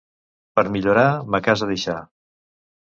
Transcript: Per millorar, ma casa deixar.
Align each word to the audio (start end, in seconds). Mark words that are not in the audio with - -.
Per 0.59 0.63
millorar, 0.77 1.05
ma 1.35 1.43
casa 1.51 1.71
deixar. 1.75 2.01